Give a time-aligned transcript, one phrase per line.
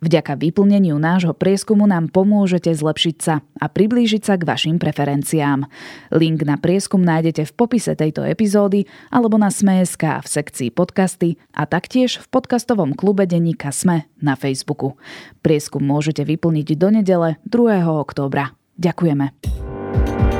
[0.00, 5.68] Vďaka vyplneniu nášho prieskumu nám pomôžete zlepšiť sa a priblížiť sa k vašim preferenciám.
[6.14, 11.68] Link na prieskum nájdete v popise tejto epizódy alebo na Sme.sk v sekcii podcasty a
[11.68, 14.96] taktiež v podcastovom klube denníka Sme na Facebooku.
[15.44, 17.84] Prieskum môžete vyplniť do nedele 2.
[17.84, 18.56] októbra.
[18.78, 19.67] Ďakujeme.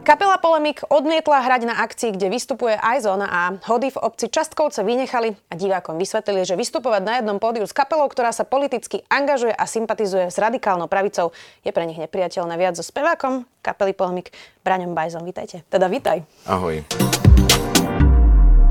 [0.00, 4.80] Kapela Polemik odmietla hrať na akcii, kde vystupuje aj zóna a hody v obci Častkovce
[4.80, 9.52] vynechali a divákom vysvetlili, že vystupovať na jednom pódiu s kapelou, ktorá sa politicky angažuje
[9.52, 14.32] a sympatizuje s radikálnou pravicou, je pre nich nepriateľné viac so spevákom kapely Polemik
[14.64, 15.20] Braňom Bajzom.
[15.20, 15.68] Vítajte.
[15.68, 16.24] Teda vítaj.
[16.48, 16.80] Ahoj.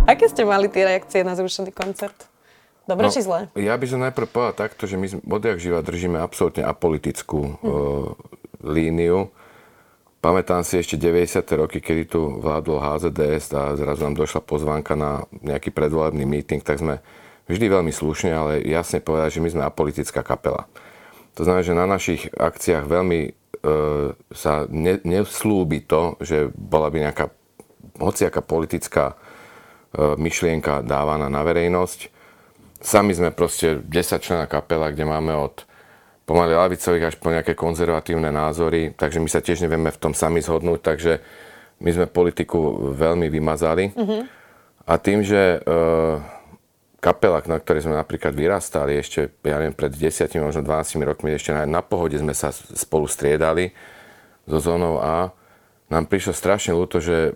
[0.09, 2.25] Aké ste mali tie reakcie na zrušený koncert?
[2.89, 3.53] Dobre no, či zle?
[3.53, 7.69] Ja by som najprv povedal takto, že my odjak živa držíme absolútne apolitickú hm.
[7.69, 8.17] uh,
[8.65, 9.29] líniu
[10.19, 11.47] Pamätám si ešte 90.
[11.55, 16.83] roky, kedy tu vládol HZDS a zrazu nám došla pozvánka na nejaký predvolebný meeting, tak
[16.83, 16.99] sme
[17.47, 20.67] vždy veľmi slušne, ale jasne povedali, že my sme apolitická kapela.
[21.39, 23.31] To znamená, že na našich akciách veľmi e,
[24.35, 27.31] sa ne, neslúbi to, že bola by nejaká
[27.95, 32.11] hociaká politická e, myšlienka dávaná na verejnosť.
[32.83, 35.63] Sami sme proste 10 člena kapela, kde máme od
[36.29, 40.45] pomaly lavicových až po nejaké konzervatívne názory, takže my sa tiež nevieme v tom sami
[40.45, 41.17] zhodnúť, takže
[41.81, 43.89] my sme politiku veľmi vymazali.
[43.97, 44.21] Mm-hmm.
[44.85, 45.59] A tým, že e,
[47.01, 51.49] kapela, na ktorej sme napríklad vyrastali ešte, ja neviem, pred 10, možno 12 rokmi, ešte
[51.49, 53.73] na, na pohode sme sa spolu striedali
[54.45, 55.33] so zónou A,
[55.89, 57.33] nám prišlo strašne ľúto, že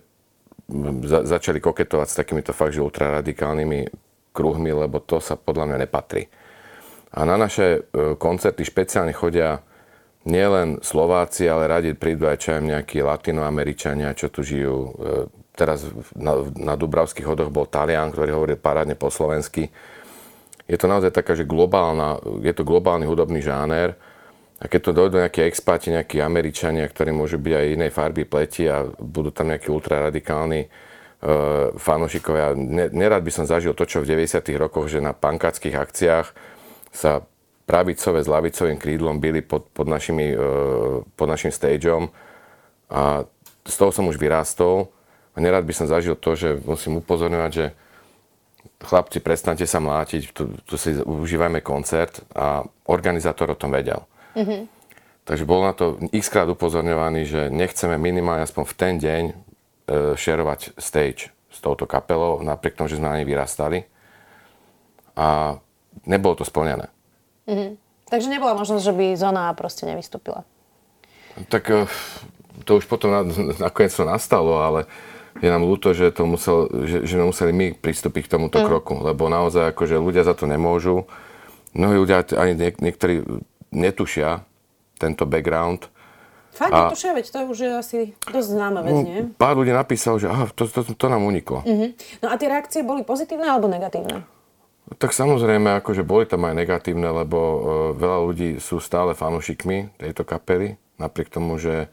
[1.01, 3.89] za, začali koketovať s takýmito fakt, že ultraradikálnymi
[4.37, 6.29] kruhmi, lebo to sa podľa mňa nepatrí.
[7.13, 9.61] A na naše e, koncerty špeciálne chodia
[10.25, 14.77] nielen Slováci, ale radi prídu aj čajem nejakí latinoameričania, čo tu žijú.
[14.77, 14.91] E,
[15.53, 15.85] teraz
[16.17, 19.69] na, na Dubravských hodoch bol Talian, ktorý hovoril parádne po slovensky.
[20.65, 23.93] Je to naozaj taká, že globálna, je to globálny hudobný žáner.
[24.63, 28.63] A keď to dojdú nejakí expáti, nejakí Američania, ktorí môžu byť aj inej farby pleti
[28.71, 32.55] a budú tam nejakí ultraradikálni uh, fanúšikovia.
[32.95, 34.39] Nerad by som zažil to, čo v 90.
[34.55, 36.27] rokoch, že na pankáckých akciách
[36.93, 37.25] sa
[37.65, 40.37] pravicové s lavicovým krídlom byli pod, pod, našimi, e,
[41.17, 42.13] pod našim stageom
[42.91, 43.25] a
[43.65, 44.91] z toho som už vyrástol
[45.33, 47.65] a nerad by som zažil to, že musím upozorňovať, že
[48.83, 54.03] chlapci, prestante sa mlátiť, tu, tu si užívajme koncert a organizátor o tom vedel.
[54.35, 54.61] Mm-hmm.
[55.23, 59.33] Takže bol na to x krát upozorňovaný, že nechceme minimálne aspoň v ten deň e,
[60.19, 63.87] šerovať stage s touto kapelou, napriek tomu, že sme na nej vyrastali.
[65.15, 65.57] A
[66.05, 66.89] nebolo to splnené.
[67.47, 67.69] Mm-hmm.
[68.07, 70.45] Takže nebola možnosť, že by zóna proste nevystúpila.
[71.49, 71.89] Tak eh,
[72.65, 73.25] to už potom
[73.57, 74.85] nakoniec to nastalo, ale
[75.41, 78.65] je nám ľúto, že, to musel, že, že museli my pristúpiť k tomuto mm.
[78.69, 81.09] kroku, lebo naozaj akože ľudia za to nemôžu.
[81.73, 83.25] Mnohí ľudia, ani niek- niektorí
[83.73, 84.45] netušia
[85.01, 85.89] tento background.
[86.53, 87.97] Fakt a, netušia, veď to už je asi
[88.29, 89.19] dosť známa vec, no, nie?
[89.41, 91.65] Pár ľudí napísalo, že aha, to, to, to nám uniklo.
[91.65, 92.21] Mm-hmm.
[92.21, 94.21] No a tie reakcie boli pozitívne alebo negatívne?
[94.83, 97.59] Tak samozrejme, akože boli tam aj negatívne, lebo e,
[97.95, 101.87] veľa ľudí sú stále fanúšikmi tejto kapely, napriek tomu, že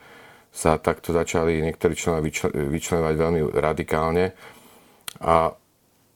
[0.51, 4.35] sa takto začali niektorí členovia vyčlenovať veľmi radikálne.
[5.23, 5.55] A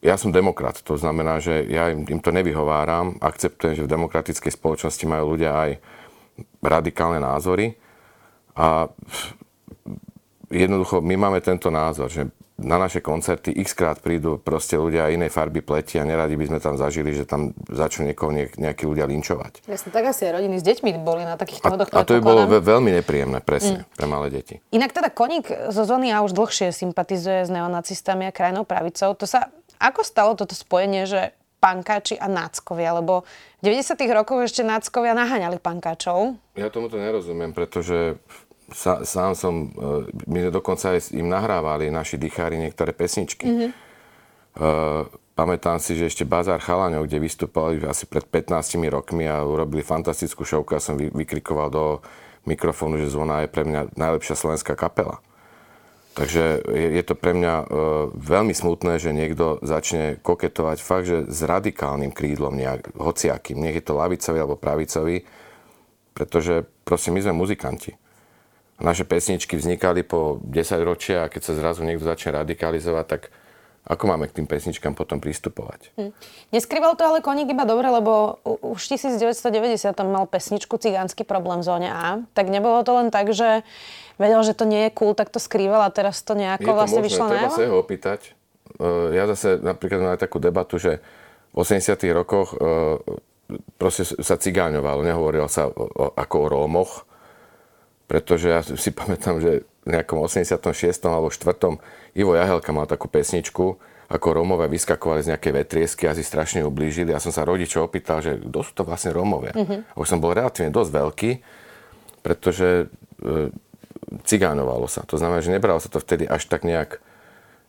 [0.03, 4.51] ja som demokrat, to znamená, že ja im, im to nevyhováram, akceptujem, že v demokratickej
[4.53, 5.71] spoločnosti majú ľudia aj
[6.59, 7.79] radikálne názory.
[8.59, 8.91] A
[10.51, 15.27] jednoducho my máme tento názor, že na naše koncerty x krát prídu proste ľudia inej
[15.27, 19.67] farby pleti a neradi by sme tam zažili, že tam začnú niekoho nejakí ľudia linčovať.
[19.67, 21.91] Jasne, tak asi aj rodiny s deťmi boli na takýchto hodoch.
[21.91, 23.99] A, a to by bolo ve- veľmi nepríjemné, presne, mm.
[23.99, 24.63] pre malé deti.
[24.71, 29.11] Inak teda Koník zo zóny a už dlhšie sympatizuje s neonacistami a krajnou pravicou.
[29.19, 33.25] To sa, ako stalo toto spojenie, že pankáči a náckovia, lebo
[33.65, 33.97] v 90.
[34.13, 36.37] rokoch ešte náckovia naháňali pankáčov.
[36.53, 38.21] Ja tomuto nerozumiem, pretože
[38.73, 43.45] sa, sám som, e, my dokonca aj im nahrávali naši dýchári niektoré pesničky.
[43.45, 43.71] Mm-hmm.
[44.55, 45.03] Uh,
[45.35, 50.47] pamätám si, že ešte Bazár Chalaňov, kde vystupovali asi pred 15 rokmi a urobili fantastickú
[50.47, 51.99] šovku a som vy, vykrikoval do
[52.47, 55.19] mikrofónu, že Zvona je pre mňa najlepšia slovenská kapela.
[56.15, 57.65] Takže je, je to pre mňa e,
[58.15, 63.83] veľmi smutné, že niekto začne koketovať fakt, že s radikálnym krídlom nejak, hociakým, nech je
[63.83, 65.27] to lavicový alebo pravicový,
[66.15, 67.99] pretože proste my sme muzikanti.
[68.75, 73.21] Naše pesničky vznikali po 10 ročia a keď sa zrazu niekto začne radikalizovať, tak
[73.85, 75.93] ako máme k tým pesničkám potom pristupovať?
[75.93, 76.11] Hm.
[76.49, 81.65] Neskrýval to ale koník iba dobre, lebo už 1990 tam mal pesničku Cigánsky problém v
[81.69, 82.25] zóne A.
[82.33, 83.61] Tak nebolo to len tak, že
[84.17, 86.77] vedel, že to nie je cool, tak to skrýval a teraz to nejako je to
[86.81, 88.19] vlastne možné, vyšlo treba sa ho opýtať.
[88.81, 90.97] E, ja zase napríklad mám takú debatu, že
[91.53, 92.57] v 80 rokoch e,
[93.77, 95.69] proste sa cigáňovalo, nehovorilo sa
[96.17, 97.04] ako o Rómoch,
[98.05, 100.97] pretože ja si pamätám, že v nejakom 86.
[101.05, 102.17] alebo 4.
[102.17, 107.13] Ivo Jahelka mal takú pesničku, ako Rómovia vyskakovali z nejakej vetriesky a si strašne ublížili.
[107.13, 109.53] Ja som sa rodičov opýtal, že kto sú to vlastne Rómovia.
[109.53, 109.97] Mm-hmm.
[109.97, 111.31] Už som bol relatívne dosť veľký,
[112.21, 112.85] pretože e,
[114.25, 115.01] cigánovalo sa.
[115.09, 117.01] To znamená, že nebralo sa to vtedy až tak nejak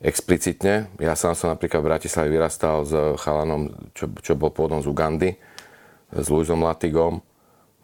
[0.05, 0.93] explicitne.
[1.01, 5.31] Ja sám som napríklad v Bratislave vyrastal s chalanom, čo, čo bol pôvodom z Ugandy,
[6.13, 7.25] s Luizom Latigom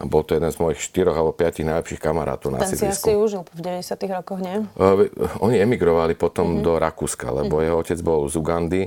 [0.02, 3.14] a bol to jeden z mojich štyroch alebo piatich najlepších kamarátov na Ten si asi
[3.14, 4.66] užil v 90 rokoch, nie?
[4.74, 5.06] Uh,
[5.38, 6.66] oni emigrovali potom mm-hmm.
[6.66, 7.66] do Rakúska, lebo mm-hmm.
[7.70, 8.82] jeho otec bol z Ugandy.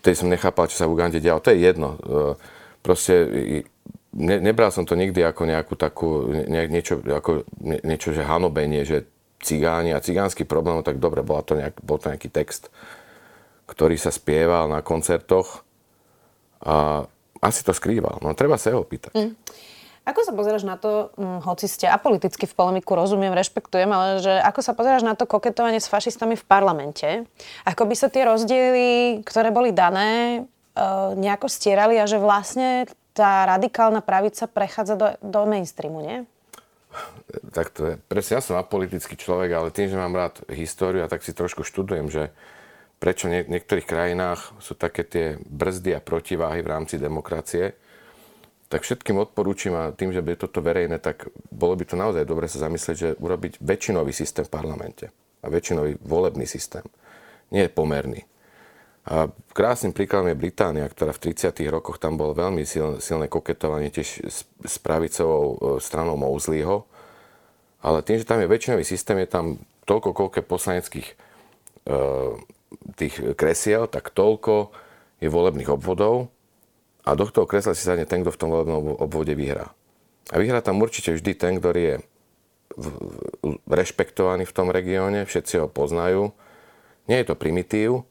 [0.00, 1.44] Vtedy som nechápal, čo sa v Ugande dialo.
[1.44, 2.00] To je jedno.
[2.00, 2.32] Uh,
[2.80, 3.28] proste
[4.16, 8.88] ne, nebral som to nikdy ako nejakú takú, nie, niečo, ako nie, niečo, že hanobenie,
[8.88, 9.04] že
[9.44, 12.72] cigáni a cigánsky problém, no tak dobre, bola to nejak, bol to nejaký text,
[13.68, 15.62] ktorý sa spieval na koncertoch
[16.64, 17.06] a
[17.38, 18.18] asi to skrýval.
[18.24, 19.14] No treba sa ho pýtať.
[19.14, 19.32] Mm.
[20.08, 24.32] Ako sa pozeráš na to, hm, hoci ste apoliticky v polemiku, rozumiem, rešpektujem, ale že
[24.40, 27.28] ako sa pozeráš na to koketovanie s fašistami v parlamente?
[27.68, 30.40] Ako by sa tie rozdiely, ktoré boli dané,
[30.72, 30.82] e,
[31.12, 36.18] nejako stierali a že vlastne tá radikálna pravica prechádza do, do mainstreamu, nie?
[37.52, 37.94] Tak to je.
[38.08, 41.68] Presne, ja som apolitický človek, ale tým, že mám rád históriu a tak si trošku
[41.68, 42.32] študujem, že
[42.96, 47.76] prečo v niektorých krajinách sú také tie brzdy a protiváhy v rámci demokracie,
[48.68, 52.44] tak všetkým odporúčam a tým, že je toto verejné, tak bolo by to naozaj dobre
[52.52, 55.04] sa zamyslieť, že urobiť väčšinový systém v parlamente
[55.40, 56.84] a väčšinový volebný systém.
[57.48, 58.28] Nie je pomerný.
[59.08, 61.48] A krásnym príkladom je Británia, ktorá v 30.
[61.72, 62.68] rokoch tam bolo veľmi
[63.00, 66.84] silné, koketovanie tiež s, s pravicovou e, stranou Mosleyho.
[67.80, 69.56] Ale tým, že tam je väčšinový systém, je tam
[69.88, 71.14] toľko, koľko poslaneckých e,
[73.00, 74.76] tých kresiel, tak toľko
[75.24, 76.28] je volebných obvodov
[77.08, 79.72] a do toho kresla si sadne ten, kto v tom volebnom obvode vyhrá.
[80.28, 81.96] A vyhrá tam určite vždy ten, ktorý je
[83.64, 86.36] rešpektovaný v tom regióne, všetci ho poznajú.
[87.08, 88.04] Nie je to primitív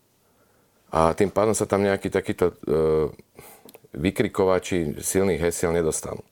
[0.90, 3.14] a tým pádom sa tam nejakí takíto e,
[3.94, 6.26] vykrikovači silných hesiel nedostanú.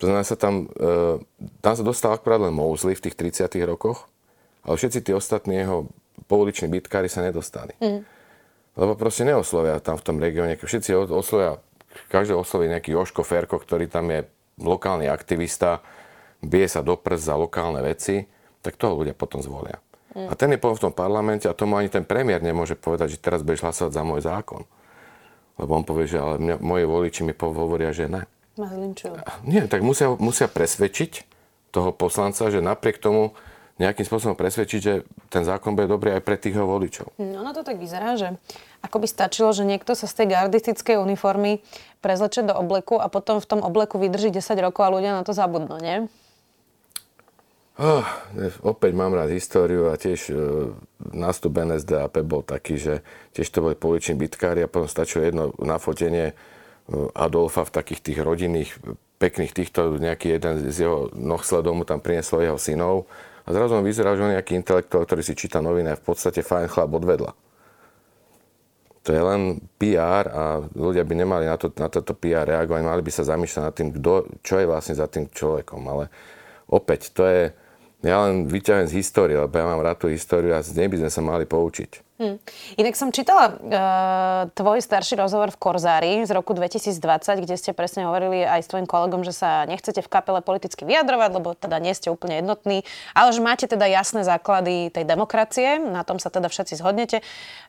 [0.00, 1.20] To znamená, sa tam, e,
[1.60, 4.08] tam sa dostal akurát len Mosley v tých 30 rokoch,
[4.64, 5.92] ale všetci tí ostatní jeho
[6.24, 7.76] pouliční bitkári sa nedostali.
[7.84, 8.02] Mm.
[8.76, 10.56] Lebo proste neoslovia tam v tom regióne.
[10.60, 11.60] Všetci oslovia
[12.08, 14.28] každý osloví nejaký Joško Ferko, ktorý tam je
[14.60, 15.84] lokálny aktivista,
[16.40, 18.24] bije sa do prst za lokálne veci,
[18.60, 19.78] tak toho ľudia potom zvolia.
[20.16, 20.28] Mm.
[20.28, 23.22] A ten je potom v tom parlamente a tomu ani ten premiér nemôže povedať, že
[23.22, 24.64] teraz budeš hlasovať za môj zákon.
[25.56, 28.24] Lebo on povie, že ale mňa, moji voliči mi hovoria, že ne.
[29.44, 31.28] Nie, tak musia, musia presvedčiť
[31.72, 33.36] toho poslanca, že napriek tomu
[33.76, 37.12] nejakým spôsobom presvedčiť, že ten zákon bude dobrý aj pre tých voličov.
[37.20, 38.32] No, no to tak vyzerá, že
[38.82, 41.64] ako by stačilo, že niekto sa z tej gardistickej uniformy
[42.04, 45.32] prezleče do obleku a potom v tom obleku vydrží 10 rokov a ľudia na to
[45.32, 46.06] zabudnú, nie?
[47.76, 48.08] Oh,
[48.64, 50.72] opäť mám rád históriu a tiež uh,
[51.12, 53.04] nástup NSDAP bol taký, že
[53.36, 58.18] tiež to boli poliční bitkári a potom stačilo jedno nafotenie uh, Adolfa v takých tých
[58.24, 58.72] rodinných
[59.20, 63.04] pekných týchto, nejaký jeden z jeho nohsledov mu tam priniesol jeho synov
[63.44, 66.04] a zrazu on vyzeral, že on je nejaký intelektuál, ktorý si číta noviny a v
[66.04, 67.36] podstate fajn chlap odvedla.
[69.06, 73.02] To je len PR a ľudia by nemali na, to, na toto PR reagovať, mali
[73.06, 75.78] by sa zamýšľať nad tým, kto, čo je vlastne za tým človekom.
[75.86, 76.10] Ale
[76.66, 77.54] opäť, to je,
[78.02, 81.06] ja len vyťahujem z histórie, lebo ja mám rád tú históriu a z nej by
[81.06, 82.05] sme sa mali poučiť.
[82.16, 82.40] Hmm.
[82.80, 86.96] Inak som čítala uh, tvoj starší rozhovor v Korzári z roku 2020,
[87.44, 91.30] kde ste presne hovorili aj s tvojim kolegom, že sa nechcete v kapele politicky vyjadrovať,
[91.36, 96.08] lebo teda nie ste úplne jednotní, ale že máte teda jasné základy tej demokracie, na
[96.08, 97.20] tom sa teda všetci zhodnete.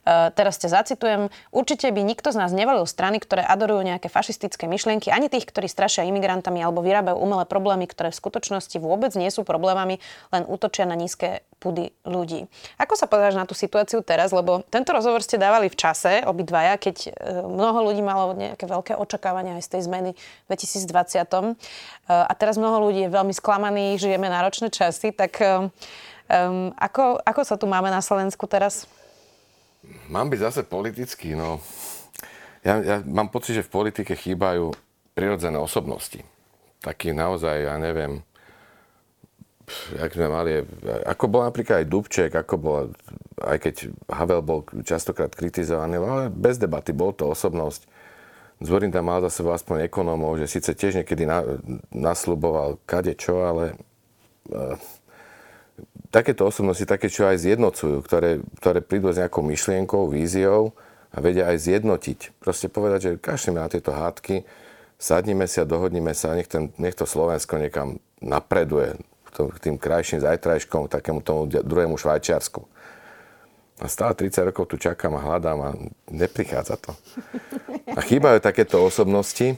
[0.08, 4.64] Uh, teraz ste zacitujem, určite by nikto z nás nevolil strany, ktoré adorujú nejaké fašistické
[4.64, 9.28] myšlienky, ani tých, ktorí strašia imigrantami alebo vyrábajú umelé problémy, ktoré v skutočnosti vôbec nie
[9.28, 10.00] sú problémami,
[10.32, 12.46] len útočia na nízke pudy ľudí.
[12.78, 14.30] Ako sa pozeráš na tú situáciu teraz?
[14.30, 17.10] Lebo tento rozhovor ste dávali v čase, obidvaja, keď e,
[17.42, 20.88] mnoho ľudí malo nejaké veľké očakávania aj z tej zmeny v 2020.
[20.88, 21.58] E,
[22.06, 25.42] a teraz mnoho ľudí je veľmi sklamaných, žijeme náročné časy, tak
[26.28, 28.84] Um, ako, ako sa tu máme na Slovensku teraz?
[30.12, 31.64] Mám byť zase politický, no.
[32.60, 34.76] Ja, ja mám pocit, že v politike chýbajú
[35.16, 36.20] prirodzené osobnosti.
[36.84, 38.20] Taký naozaj, ja neviem,
[39.96, 40.52] jak sme mali,
[41.06, 42.82] ako bol napríklad aj Dubček, ako bol,
[43.40, 43.74] aj keď
[44.10, 47.86] Havel bol častokrát kritizovaný, ale bez debaty, bol to osobnosť.
[48.58, 51.46] Zvorin tam mal za sebou aspoň ekonómov, že síce tiež niekedy na,
[51.94, 53.78] nasľuboval kade čo, ale
[54.50, 54.56] e,
[56.10, 60.74] takéto osobnosti, také čo aj zjednocujú, ktoré, ktoré prídu s nejakou myšlienkou, víziou
[61.14, 62.18] a vedia aj zjednotiť.
[62.42, 64.42] Proste povedať, že kašlíme na tieto hádky,
[64.98, 68.98] sadnime si a dohodnime sa, nech, ten, nech to Slovensko niekam napreduje,
[69.30, 72.64] k tým krajším zajtrajškom, k takému tomu druhému Švajčiarsku.
[73.78, 75.70] A stále 30 rokov tu čakám a hľadám a
[76.10, 76.98] neprichádza to.
[77.94, 79.54] A chýbajú takéto osobnosti.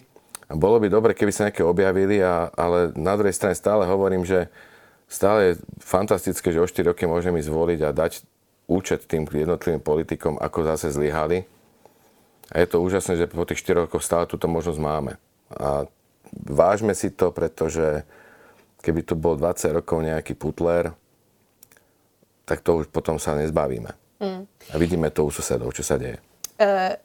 [0.51, 4.29] A bolo by dobre, keby sa nejaké objavili, a, ale na druhej strane stále hovorím,
[4.29, 4.51] že
[5.09, 8.13] stále je fantastické, že o 4 roky môžeme ísť zvoliť a dať
[8.69, 11.49] účet tým jednotlivým politikom, ako zase zlyhali.
[12.51, 15.17] A je to úžasné, že po tých 4 rokoch stále túto možnosť máme.
[15.55, 15.87] A
[16.35, 18.05] vážme si to, pretože
[18.81, 20.93] keby tu bol 20 rokov nejaký putler,
[22.49, 23.93] tak to už potom sa nezbavíme.
[24.21, 24.43] Mm.
[24.45, 26.19] A vidíme to u susedov, čo sa deje.
[26.61, 26.99] Uh,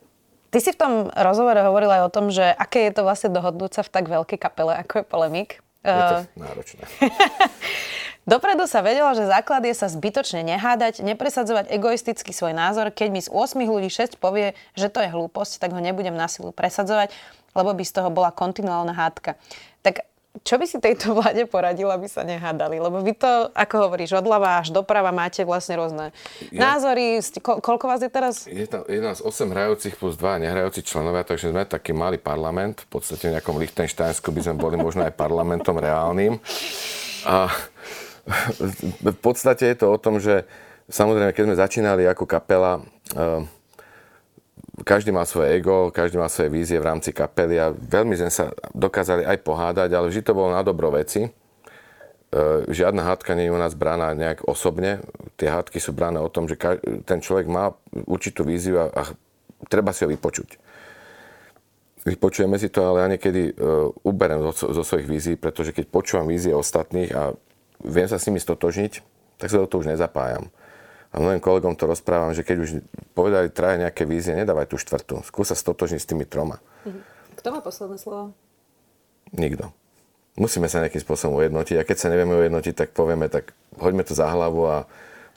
[0.51, 3.79] ty si v tom rozhovore hovorila aj o tom, že aké je to vlastne dohodnúť
[3.79, 5.50] sa v tak veľkej kapele, ako je Polemik.
[5.86, 6.84] Je to uh, náročné.
[8.25, 12.89] Dopredu sa vedelo, že základ je sa zbytočne nehádať, nepresadzovať egoisticky svoj názor.
[12.89, 16.25] Keď mi z 8 ľudí 6 povie, že to je hlúposť, tak ho nebudem na
[16.25, 17.13] silu presadzovať,
[17.53, 19.38] lebo by z toho bola kontinuálna hádka.
[19.86, 20.10] Tak
[20.44, 22.82] čo by si tejto vláde poradil, aby sa nehádali?
[22.82, 26.12] Lebo vy to, ako hovoríš, odľava až doprava máte vlastne rôzne
[26.51, 27.24] ja, názory.
[27.39, 28.50] Ko, koľko vás je teraz?
[28.50, 32.84] Je, tam, je nás 8 hrajúcich plus 2 nehrajúci členovia, takže sme taký malý parlament.
[32.89, 36.36] V podstate v nejakom Lichtensteinsku by sme boli možno aj parlamentom reálnym.
[37.24, 37.48] A
[39.01, 40.44] v podstate je to o tom, že
[40.89, 42.82] samozrejme, keď sme začínali ako kapela,
[43.15, 43.46] uh,
[44.84, 48.51] každý má svoje ego, každý má svoje vízie v rámci kapely a veľmi sme sa
[48.75, 51.24] dokázali aj pohádať, ale vždy to bolo na dobro veci.
[51.24, 51.29] E,
[52.67, 55.00] žiadna hádka nie je u nás brána nejak osobne.
[55.39, 56.60] Tie hádky sú bráne o tom, že
[57.08, 57.72] ten človek má
[58.10, 59.01] určitú víziu a, a
[59.72, 60.60] treba si ho vypočuť.
[62.05, 66.29] Vypočujeme si to, ale ja niekedy uh, uberem zo, zo svojich vízií, pretože keď počúvam
[66.29, 67.34] vízie ostatných a
[67.82, 69.01] viem sa s nimi stotožniť,
[69.41, 70.53] tak sa do toho už nezapájam.
[71.15, 72.69] A mnohým kolegom to rozprávam, že keď už
[73.15, 75.24] povedali traje nejaké vízie, nedávaj tú štvrtú.
[75.24, 76.60] Skús sa stotožniť s tými troma.
[76.84, 77.00] Mhm.
[77.39, 78.36] Kto má posledné slovo?
[79.31, 79.72] Nikto.
[80.36, 81.79] Musíme sa nejakým spôsobom ujednotiť.
[81.79, 84.86] A keď sa nevieme ujednotiť, tak povieme, tak hoďme to za hlavu a e,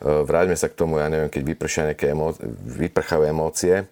[0.02, 2.34] vráťme sa k tomu, ja neviem, keď vypršia nejaké emo-
[2.66, 3.86] vyprchajú emócie,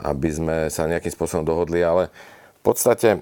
[0.00, 2.08] aby sme sa nejakým spôsobom dohodli, ale
[2.56, 3.20] v podstate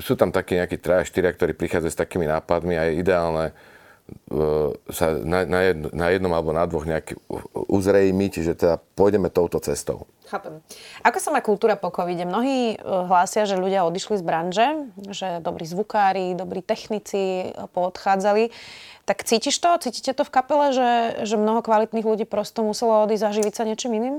[0.00, 3.52] sú tam takí nejakí traja, štyria, ktorí prichádzajú s takými nápadmi a je ideálne
[4.92, 7.16] sa na, na, jedno, na jednom alebo na dvoch nejak
[7.54, 10.04] uzrejmiť, že teda pôjdeme touto cestou.
[10.28, 10.60] Chápem.
[11.04, 12.24] Ako sa má kultúra po covide?
[12.24, 14.66] Mnohí e, hlásia, že ľudia odišli z branže,
[15.12, 18.48] že dobrí zvukári, dobrí technici poodchádzali.
[19.04, 19.76] Tak cítiš to?
[19.84, 20.90] Cítite to v kapele, že,
[21.28, 24.16] že mnoho kvalitných ľudí prosto muselo odísť a živiť sa niečím iným?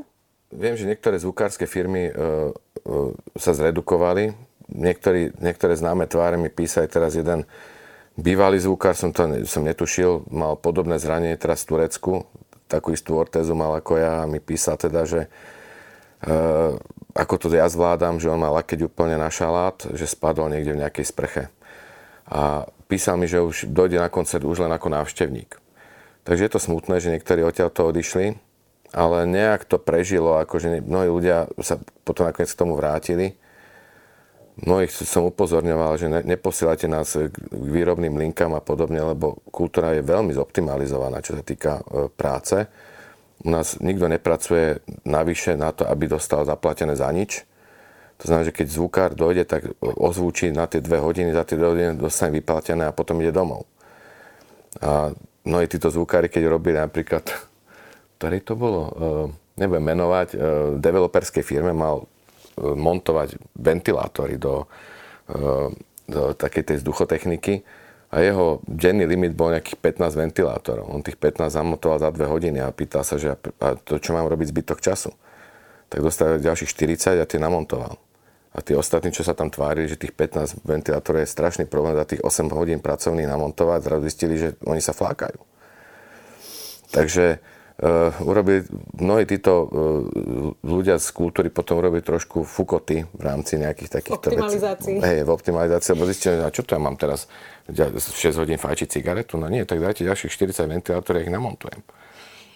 [0.54, 4.38] Viem, že niektoré zvukárske firmy uh, uh, sa zredukovali.
[4.70, 7.50] Niektorí, niektoré známe tváre mi písali teraz jeden
[8.16, 12.24] Bývalý zvukár, som to som netušil, mal podobné zranenie teraz v Turecku,
[12.72, 15.30] takú istú ortézu mal ako ja a mi písal teda, že e,
[17.12, 20.82] ako to ja zvládam, že on mal lakeť úplne na šalát, že spadol niekde v
[20.88, 21.44] nejakej sprche.
[22.32, 25.60] A písal mi, že už dojde na koncert už len ako návštevník.
[26.24, 28.40] Takže je to smutné, že niektorí odtiaľ to odišli,
[28.96, 33.36] ale nejak to prežilo, akože mnohí ľudia sa potom nakoniec k tomu vrátili
[34.64, 40.06] mnohých som upozorňoval, že ne, neposielate nás k výrobným linkám a podobne, lebo kultúra je
[40.06, 42.64] veľmi zoptimalizovaná, čo sa týka e, práce.
[43.44, 47.44] U nás nikto nepracuje navyše na to, aby dostal zaplatené za nič.
[48.24, 51.68] To znamená, že keď zvukár dojde, tak ozvučí na tie dve hodiny, za tie dve
[51.76, 53.68] hodiny dostane vyplatené a potom ide domov.
[54.80, 55.12] A
[55.44, 57.28] mnohí títo zvukári, keď robili napríklad,
[58.16, 58.82] ktorý to bolo,
[59.60, 60.28] nebudem menovať,
[60.80, 62.08] developerskej firme mal
[62.60, 64.68] montovať ventilátory do,
[65.32, 65.70] eh,
[66.08, 67.64] do takej tej vzduchotechniky
[68.16, 70.88] a jeho denný limit bol nejakých 15 ventilátorov.
[70.88, 74.30] On tých 15 zamontoval za 2 hodiny a pýtal sa, že a to čo mám
[74.32, 75.12] robiť zbytok času.
[75.92, 78.00] Tak dostal ďalších 40 a tie namontoval.
[78.56, 82.08] A tí ostatní, čo sa tam tvárili, že tých 15 ventilátorov je strašný problém za
[82.08, 85.36] tých 8 hodín pracovných namontovať, zrazu zistili, že oni sa flákajú.
[86.96, 87.44] Takže
[88.24, 88.64] urobili,
[88.96, 89.68] mnohí títo uh,
[90.64, 94.96] ľudia z kultúry potom urobili trošku fukoty v rámci nejakých takýchto vecí.
[94.96, 97.28] Hej, v optimalizácii, lebo zistili, a čo to ja mám teraz
[97.68, 98.08] 6
[98.40, 99.36] hodín fajčiť cigaretu?
[99.36, 101.84] No nie, tak dajte ďalších 40 ventilátorov, ich namontujem.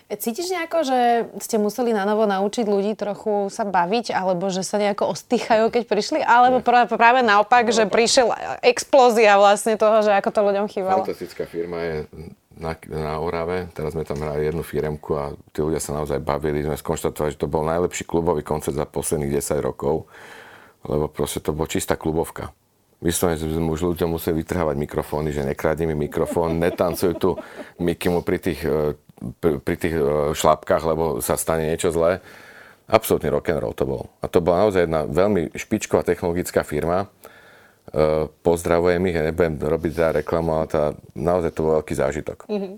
[0.10, 1.00] Cítiš nejako, že
[1.38, 5.84] ste museli na novo naučiť ľudí trochu sa baviť, alebo že sa nejako ostýchajú, keď
[5.86, 6.20] prišli?
[6.26, 8.34] Alebo práve, práve naopak, že prišiel
[8.66, 11.06] explózia vlastne toho, že ako to ľuďom chýbalo?
[11.06, 11.96] Fantastická firma je
[12.60, 16.62] na, na Orave, teraz sme tam hrali jednu firemku a tí ľudia sa naozaj bavili.
[16.62, 20.12] Sme skonštatovali, že to bol najlepší klubový koncert za posledných 10 rokov,
[20.84, 22.52] lebo proste to bola čistá klubovka.
[23.00, 27.40] Vyslovene sme už ľuďom museli vytrhávať mikrofóny, že nekradni mi mikrofón, netancuj tu
[27.80, 29.00] Mikimu pri tých e,
[29.40, 30.04] pri tých e,
[30.36, 32.24] šlapkách, lebo sa stane niečo zlé.
[32.90, 34.10] Absolutný rock and roll to bol.
[34.20, 37.06] A to bola naozaj jedna veľmi špičková technologická firma.
[37.90, 40.84] E, pozdravujem ich, ja nebudem robiť za reklamu, ale tá,
[41.18, 42.46] naozaj to bol veľký zážitok.
[42.46, 42.74] Mm-hmm.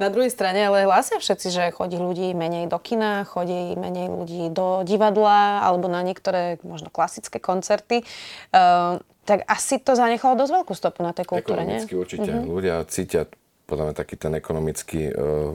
[0.00, 4.48] Na druhej strane ale hlásia všetci, že chodí ľudí menej do kina, chodí menej ľudí
[4.50, 8.02] do divadla alebo na niektoré možno klasické koncerty.
[8.50, 12.00] Uh, tak asi to zanechalo dosť veľkú stopu na tej kultúre, Ekonomicky nie?
[12.00, 12.30] určite.
[12.34, 12.50] Mm-hmm.
[12.50, 13.22] Ľudia cítia
[13.68, 15.54] podľa mňa taký ten ekonomický uh,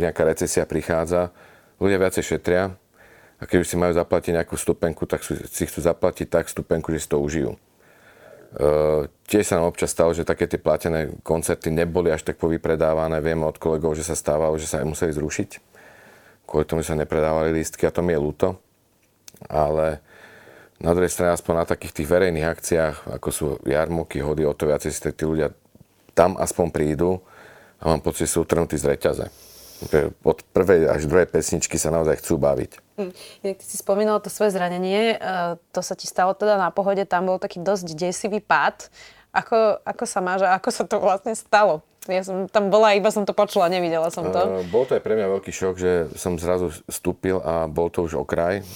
[0.00, 1.34] nejaká recesia prichádza,
[1.82, 2.72] ľudia viacej šetria
[3.36, 7.02] a keď už si majú zaplatiť nejakú stupenku, tak si chcú zaplatiť tak stupenku, že
[7.02, 7.58] si to užijú.
[8.52, 13.24] Uh, tiež sa nám občas stalo, že také tie platené koncerty neboli až tak povypredávané.
[13.24, 15.50] Vieme od kolegov, že sa stávalo, že sa aj museli zrušiť.
[16.44, 18.60] Kvôli tomu, sa nepredávali lístky a to mi je ľúto.
[19.48, 20.04] Ale
[20.84, 24.68] na druhej strane, aspoň na takých tých verejných akciách, ako sú jarmoky, hody, o to
[24.68, 25.54] viacej si tí ľudia
[26.12, 27.24] tam aspoň prídu
[27.80, 29.26] a mám pocit, že sú utrhnutí z reťaze.
[30.22, 32.70] Od prvej až druhej pesničky sa naozaj chcú baviť.
[33.00, 33.12] Hm.
[33.42, 37.02] Inak ty si spomínal to svoje zranenie, e, to sa ti stalo teda na pohode,
[37.08, 38.92] tam bol taký dosť desivý pád.
[39.32, 41.80] Ako, ako sa máš a ako sa to vlastne stalo?
[42.10, 44.40] Ja som tam bola, iba som to počula, nevidela som to.
[44.42, 48.02] Uh, bol to aj pre mňa veľký šok, že som zrazu vstúpil a bol to
[48.02, 48.66] už okraj.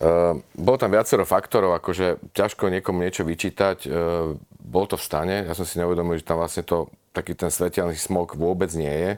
[0.00, 3.86] Uh, bolo tam viacero faktorov, akože ťažko niekomu niečo vyčítať.
[3.86, 7.52] Uh, bol to v stane, ja som si neuvedomil, že tam vlastne to taký ten
[7.52, 9.12] svetelný smog vôbec nie je.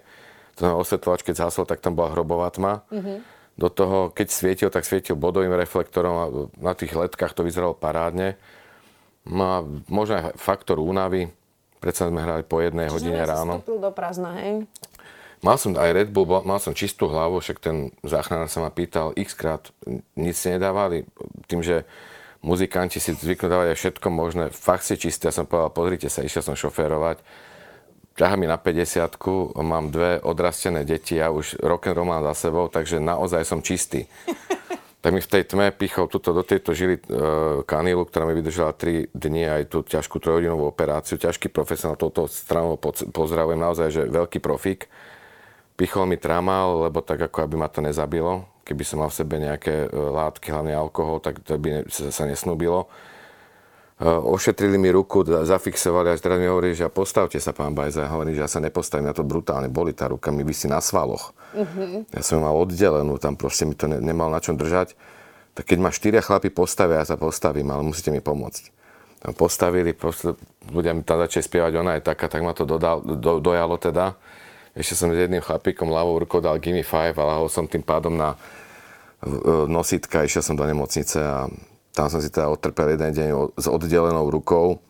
[0.58, 2.84] Znamená, osvetľovač, keď zhasol, tak tam bola hrobová tma.
[2.88, 3.18] Mm-hmm.
[3.56, 6.26] Do toho, keď svietil, tak svietil bodovým reflektorom a
[6.60, 8.36] na tých letkách to vyzeralo parádne.
[9.24, 11.32] Má možno aj faktor únavy.
[11.80, 13.64] Predsa sme hrali po jednej Čiže hodine ráno.
[13.64, 14.68] Čiže do prázdna, hej?
[15.44, 19.12] Mal som aj Red Bull, mal som čistú hlavu, však ten záchranár sa ma pýtal
[19.12, 19.68] x krát,
[20.16, 21.04] nic si nedávali.
[21.44, 21.84] Tým, že
[22.40, 25.28] muzikanti si zvyknú dávať aj všetko možné, fakt si čisté.
[25.28, 27.20] Ja som povedal, pozrite sa, išiel som šoférovať
[28.16, 29.20] ťaha mi na 50
[29.60, 33.60] mám dve odrastené deti, ja už rock and roll mám za sebou, takže naozaj som
[33.60, 34.08] čistý.
[35.04, 37.02] tak mi v tej tme pichol tuto do tejto žily e,
[37.62, 41.20] kanilu, ktorá mi vydržala 3 dni aj tú ťažkú trojhodinovú operáciu.
[41.20, 42.80] Ťažký profesionál, touto stranou
[43.14, 44.90] pozdravujem, naozaj, že veľký profík.
[45.76, 48.48] Pichol mi tramal, lebo tak ako aby ma to nezabilo.
[48.66, 52.90] Keby som mal v sebe nejaké e, látky, hlavne alkohol, tak to by sa nesnúbilo
[54.04, 58.04] ošetrili mi ruku, zafixovali, až teraz mi hovorí, že postavte sa, pán Bajza.
[58.04, 60.84] Ja hovorím, že ja sa nepostavím, ja to brutálne boli, tá ruka mi vysí na
[60.84, 61.32] svaloch.
[61.56, 62.04] Uh-huh.
[62.12, 64.92] Ja som ju mal oddelenú, tam proste mi to ne, nemal na čom držať.
[65.56, 68.68] Tak keď ma štyria chlapi postavia, ja sa postavím, ale musíte mi pomôcť.
[69.24, 70.36] Tam postavili, proste,
[70.68, 74.12] ľudia mi tam začali spievať, ona je taká, tak ma to dodal, do, dojalo teda.
[74.76, 78.12] Ešte som s jedným chlapíkom ľavou rukou dal Gimme Five a lahol som tým pádom
[78.12, 78.36] na
[79.64, 81.48] nositka, išiel som do nemocnice a
[81.96, 84.84] tam som si teda odtrpel jeden deň s oddelenou rukou.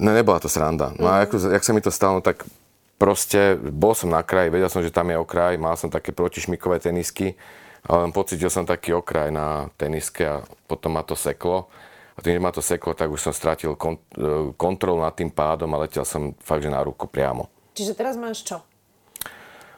[0.00, 0.96] No nebola to sranda.
[0.96, 2.48] No a ako, jak sa mi to stalo, no tak
[2.96, 6.80] proste bol som na kraji, vedel som, že tam je okraj, mal som také protišmikové
[6.80, 7.36] tenisky,
[7.84, 11.68] ale len pocitil som taký okraj na teniske a potom ma to seklo.
[12.14, 15.34] A tým, že ma to seklo, tak už som stratil kont- e, kontrolu nad tým
[15.34, 17.50] pádom a letel som fakt, že na ruku priamo.
[17.74, 18.62] Čiže teraz máš čo?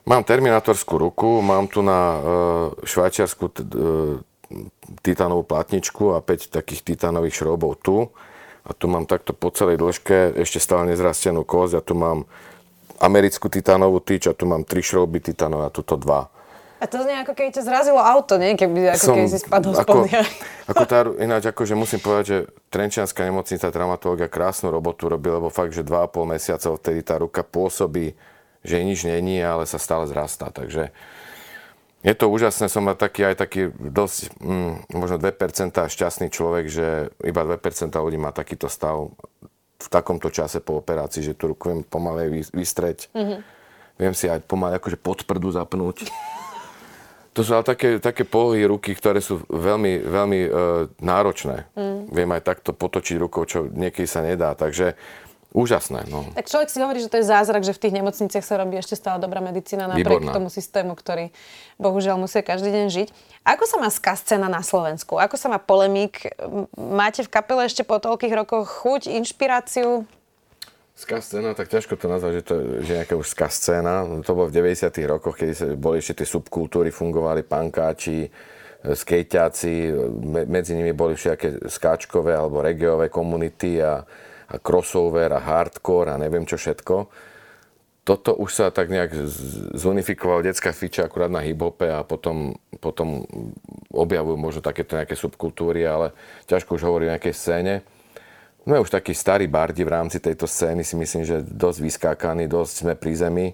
[0.07, 2.21] Mám terminátorskú ruku, mám tu na uh,
[2.87, 4.23] švajčiarsku t- uh,
[5.03, 8.11] titánovú platničku a 5 takých titánových šroubov tu.
[8.67, 12.27] A tu mám takto po celej dĺžke ešte stále nezrastenú kosť a tu mám
[12.99, 16.37] americkú titánovú tyč a tu mám 3 šrouby titánové a tuto 2.
[16.77, 18.53] A to znie ako keby ťa zrazilo auto, nie?
[18.53, 20.05] Keby, ako Som, keby si spadol ako,
[20.71, 25.73] ako tá, ináč, akože musím povedať, že Trenčianská nemocnica traumatológia krásnu robotu robí, lebo fakt,
[25.73, 28.13] že 2,5 mesiacov vtedy tá ruka pôsobí,
[28.61, 30.53] že nič není, ale sa stále zrastá.
[30.53, 30.93] Takže
[32.07, 37.43] je to úžasné, som taký aj taký dosť, mm, možno 2% šťastný človek, že iba
[37.43, 39.11] 2% ľudí má takýto stav
[39.77, 43.11] v takomto čase po operácii, že tú ruku viem pomalej vystreť.
[43.11, 43.41] Mm-hmm.
[43.99, 46.07] Viem si aj pomalej akože pod prdu zapnúť.
[47.37, 50.51] To sú ale také, také pohy ruky, ktoré sú veľmi, veľmi e,
[51.05, 51.69] náročné.
[51.77, 52.09] Mm.
[52.09, 54.57] Viem aj takto potočiť rukou, čo niekedy sa nedá.
[54.57, 54.97] Takže
[55.57, 56.29] Úžasné, no.
[56.37, 58.93] Tak človek si hovorí, že to je zázrak, že v tých nemocniciach sa robí ešte
[58.93, 60.37] stále dobrá medicína napriek Výborná.
[60.37, 61.33] tomu systému, ktorý
[61.81, 63.09] bohužiaľ musia každý deň žiť.
[63.41, 65.17] Ako sa má ska scéna na Slovensku?
[65.17, 66.29] Ako sa má polemik?
[66.77, 70.05] Máte v kapele ešte po toľkých rokoch chuť, inšpiráciu?
[70.93, 74.05] Ska scéna, tak ťažko to nazvať, že to je nejaká už ska scéna.
[74.29, 78.29] To bolo v 90 rokoch, keď boli ešte tie subkultúry, fungovali pankáči,
[78.85, 79.73] skejťáci,
[80.45, 84.05] medzi nimi boli všetké skáčkové alebo regeové komunity a
[84.51, 87.07] a crossover a hardcore a neviem čo všetko.
[88.07, 89.11] Toto už sa tak nejak
[89.75, 93.27] zunifikoval detská fiča akurát na hip-hope a potom, potom
[93.91, 96.15] objavujú možno takéto nejaké subkultúry, ale
[96.47, 97.75] ťažko už hovorí o nejakej scéne.
[98.63, 102.47] No je už takí starí bardi v rámci tejto scény si myslím, že dosť vyskákaní,
[102.47, 103.47] dosť sme pri zemi.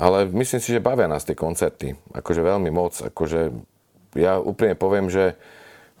[0.00, 1.92] Ale myslím si, že bavia nás tie koncerty.
[2.16, 2.96] Akože veľmi moc.
[3.04, 3.52] Akože
[4.16, 5.36] ja úprimne poviem, že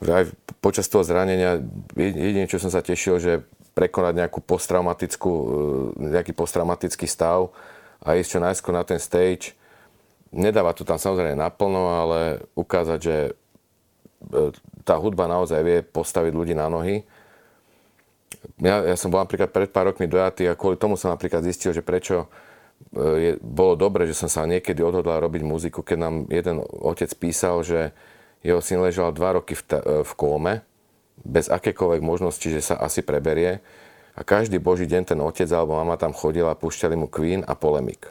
[0.00, 0.30] aj
[0.62, 1.58] počas toho zranenia
[1.98, 3.32] jedine, čo som sa tešil, že
[3.78, 7.54] prekonať nejakú posttraumatickú, e, nejaký posttraumatický stav
[8.02, 9.54] a ísť čo najskôr na ten stage.
[10.34, 13.32] Nedáva to tam samozrejme naplno, ale ukázať, že e,
[14.82, 17.06] tá hudba naozaj vie postaviť ľudí na nohy.
[18.58, 21.70] Ja, ja som bol napríklad pred pár rokmi dojatý a kvôli tomu som napríklad zistil,
[21.70, 22.26] že prečo
[22.90, 27.14] e, je, bolo dobre, že som sa niekedy odhodlal robiť muziku, keď nám jeden otec
[27.14, 27.94] písal, že
[28.42, 30.66] jeho syn ležal dva roky v, t- v kóme
[31.24, 33.62] bez akékoľvek možnosti, že sa asi preberie.
[34.18, 37.54] A každý boží deň ten otec alebo mama tam chodila a púšťali mu Queen a
[37.54, 38.10] polemik.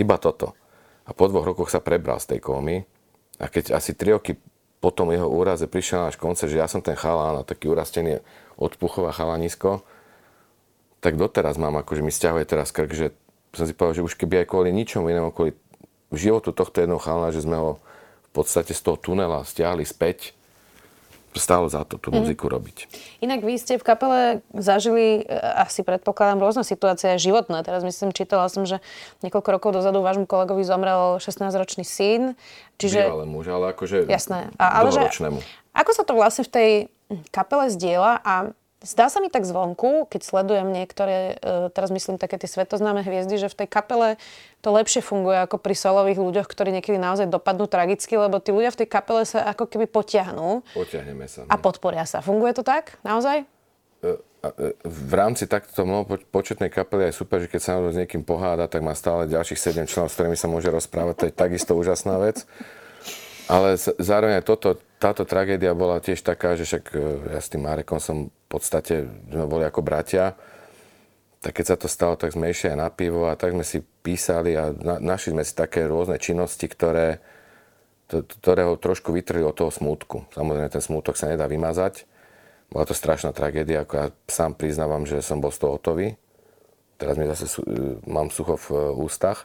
[0.00, 0.56] Iba toto.
[1.04, 2.84] A po dvoch rokoch sa prebral z tej komy.
[3.36, 4.40] A keď asi tri roky
[4.80, 8.20] po tom jeho úraze prišiel náš koncert, že ja som ten chalán a taký urastený
[8.56, 9.84] odpuchová chalanisko,
[11.00, 13.06] tak doteraz mám, akože mi stiahuje teraz krk, že
[13.56, 15.56] som si povedal, že už keby aj kvôli ničomu inému, kvôli
[16.12, 17.70] životu tohto jednoho chalana, že sme ho
[18.28, 20.35] v podstate z toho tunela stiahli späť,
[21.38, 22.22] stálo za to tú mm.
[22.22, 22.90] muziku robiť.
[23.22, 24.20] Inak vy ste v kapele
[24.52, 27.62] zažili, e, asi predpokladám, rôzne situácie životné.
[27.62, 28.82] Teraz myslím, čítala som, že
[29.24, 32.34] niekoľko rokov dozadu vášmu kolegovi zomrel 16-ročný syn.
[32.76, 33.08] Čiže...
[33.08, 34.52] Bývalé muž, ale akože Jasné.
[34.60, 35.02] A, ale že,
[35.76, 36.70] ako sa to vlastne v tej
[37.30, 38.34] kapele zdieľa a
[38.86, 43.34] Zdá sa mi tak zvonku, keď sledujem niektoré, e, teraz myslím také tie svetoznáme hviezdy,
[43.34, 44.08] že v tej kapele
[44.62, 48.70] to lepšie funguje ako pri solových ľuďoch, ktorí niekedy naozaj dopadnú tragicky, lebo tí ľudia
[48.70, 50.62] v tej kapele sa ako keby potiahnú.
[50.70, 51.42] Potiahneme sa.
[51.42, 51.50] No.
[51.50, 52.22] A podporia sa.
[52.22, 52.94] Funguje to tak?
[53.02, 53.42] Naozaj?
[53.42, 54.14] E,
[54.46, 55.82] e, v rámci takto
[56.30, 59.90] početnej kapely je super, že keď sa s niekým poháda, tak má stále ďalších 7
[59.90, 61.14] členov, s ktorými sa môže rozprávať.
[61.18, 62.46] To je takisto úžasná vec.
[63.50, 66.84] Ale zároveň aj toto, táto tragédia bola tiež taká, že však
[67.32, 70.32] ja s tým Marekom som v podstate sme boli ako bratia.
[71.44, 73.84] Tak keď sa to stalo, tak sme išli aj na pivo a tak sme si
[73.84, 77.20] písali a na, našli sme si také rôzne činnosti, ktoré,
[78.08, 80.26] to, ktoré ho trošku vytrhli od toho smútku.
[80.32, 82.08] Samozrejme, ten smútok sa nedá vymazať.
[82.72, 86.18] Bola to strašná tragédia, ako ja sám priznávam, že som bol z toho hotový.
[86.96, 87.46] Teraz mi zase
[88.08, 89.44] mám sucho v e, ústach.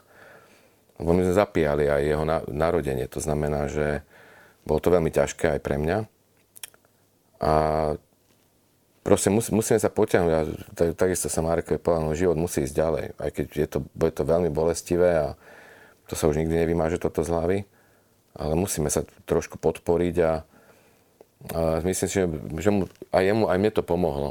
[0.96, 3.06] Lebo my sme zapíjali aj jeho narodenie.
[3.12, 4.02] To znamená, že
[4.62, 5.98] bolo to veľmi ťažké aj pre mňa.
[7.42, 7.52] A
[9.02, 13.30] proste mus, musíme sa potiahnuť takisto sa Marekovi povedal, no život musí ísť ďalej, aj
[13.34, 15.28] keď je to, bude to veľmi bolestivé a
[16.06, 17.58] to sa už nikdy nevymáže toto z hlavy,
[18.38, 20.32] ale musíme sa trošku podporiť a,
[21.50, 22.24] a myslím si, že,
[22.62, 24.30] že mu, aj jemu, aj mne to pomohlo.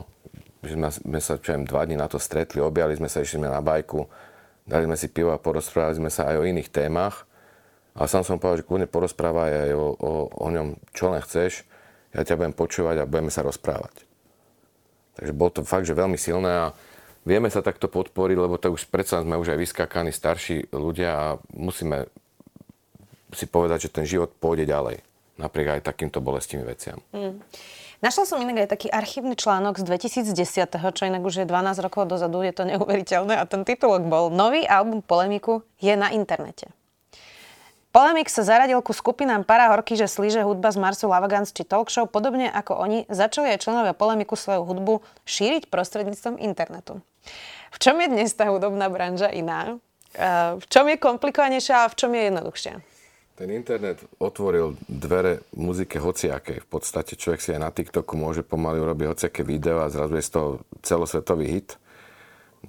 [0.62, 3.50] Že sme, sme sa čujem, dva dní na to stretli, objali sme sa, išli sme
[3.50, 4.06] na bajku,
[4.64, 7.26] dali sme si pivo a porozprávali sme sa aj o iných témach.
[7.92, 11.68] A sám som povedal, že kľudne porozprávaj aj o, o, o ňom, čo len chceš.
[12.16, 14.08] Ja ťa budem počúvať a budeme sa rozprávať.
[15.20, 16.66] Takže bolo to fakt, že veľmi silné a
[17.28, 21.28] vieme sa takto podporiť, lebo to už predsa sme už aj vyskákaní starší ľudia a
[21.52, 22.08] musíme
[23.36, 25.04] si povedať, že ten život pôjde ďalej.
[25.40, 27.00] Napriek aj takýmto bolestivým veciam.
[27.16, 27.40] Mm.
[28.02, 30.34] Našla som inak aj taký archívny článok z 2010,
[30.74, 34.66] čo inak už je 12 rokov dozadu, je to neuveriteľné a ten titulok bol Nový
[34.66, 36.74] album Polemiku je na internete.
[37.92, 42.08] Polemik sa zaradil ku skupinám Horky, že slíže hudba z Marsu Lavagans či Talk Show.
[42.08, 47.04] Podobne ako oni, začali aj členovia Polemiku svoju hudbu šíriť prostredníctvom internetu.
[47.76, 49.76] V čom je dnes tá hudobná branža iná?
[50.56, 52.74] V čom je komplikovanejšia a v čom je jednoduchšia?
[53.36, 56.64] Ten internet otvoril dvere muzike hociakej.
[56.64, 60.24] V podstate človek si aj na TikToku môže pomaly urobiť hociaké video a zrazu je
[60.24, 60.50] z toho
[60.80, 61.76] celosvetový hit.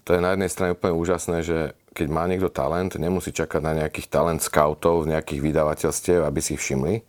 [0.03, 1.59] To je na jednej strane úplne úžasné, že
[1.93, 6.57] keď má niekto talent, nemusí čakať na nejakých talent scoutov z nejakých vydavateľstiev, aby si
[6.57, 7.05] ich všimli.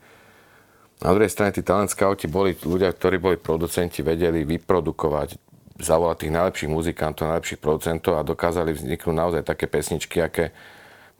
[1.03, 5.35] Na druhej strane tí talent scouti boli ľudia, ktorí boli producenti, vedeli vyprodukovať,
[5.79, 10.55] zavolať tých najlepších muzikantov, najlepších producentov a dokázali vzniknúť naozaj také pesničky, aké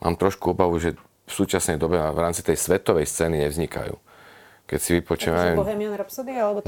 [0.00, 3.96] mám trošku obavu, že v súčasnej dobe v rámci tej svetovej scény nevznikajú.
[4.64, 5.56] Keď si vypočúvajú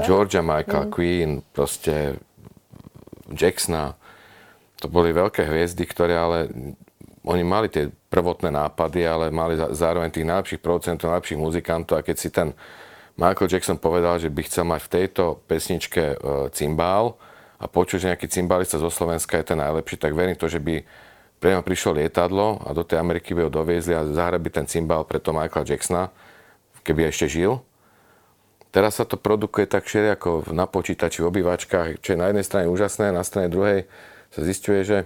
[0.05, 0.93] Georgia Michael, mm.
[0.93, 2.21] Queen, proste
[3.33, 3.97] Jacksona,
[4.77, 6.53] to boli veľké hviezdy, ktoré ale
[7.27, 12.15] oni mali tie prvotné nápady, ale mali zároveň tých najlepších producentov, najlepších muzikantov a keď
[12.15, 12.55] si ten
[13.19, 16.15] Michael Jackson povedal, že by chcel mať v tejto pesničke e,
[16.53, 17.17] cymbál
[17.57, 20.85] a počuť, že nejaký cymbalista zo Slovenska je ten najlepší, tak verím to, že by
[21.41, 25.05] ňa prišlo lietadlo a do tej Ameriky by ho doviezli a zahrali by ten cymbál
[25.05, 26.09] pre to Michaela Jacksona,
[26.81, 27.61] keby ešte žil.
[28.71, 32.65] Teraz sa to produkuje tak ako na počítači, v obývačkách, čo je na jednej strane
[32.69, 33.89] úžasné, na strane druhej
[34.29, 34.97] sa zistuje, že